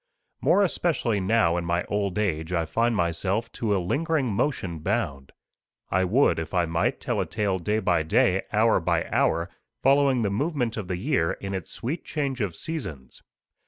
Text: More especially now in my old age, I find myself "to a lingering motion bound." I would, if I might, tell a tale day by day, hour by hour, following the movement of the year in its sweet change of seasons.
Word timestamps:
More 0.41 0.63
especially 0.63 1.19
now 1.19 1.57
in 1.57 1.65
my 1.65 1.83
old 1.83 2.17
age, 2.17 2.51
I 2.53 2.65
find 2.65 2.95
myself 2.95 3.51
"to 3.51 3.75
a 3.77 3.77
lingering 3.77 4.33
motion 4.33 4.79
bound." 4.79 5.31
I 5.91 6.05
would, 6.05 6.39
if 6.39 6.55
I 6.55 6.65
might, 6.65 6.99
tell 6.99 7.21
a 7.21 7.25
tale 7.27 7.59
day 7.59 7.77
by 7.77 8.01
day, 8.01 8.41
hour 8.51 8.79
by 8.79 9.07
hour, 9.11 9.51
following 9.83 10.23
the 10.23 10.31
movement 10.31 10.75
of 10.75 10.87
the 10.87 10.97
year 10.97 11.33
in 11.33 11.53
its 11.53 11.69
sweet 11.71 12.03
change 12.03 12.41
of 12.41 12.55
seasons. 12.55 13.21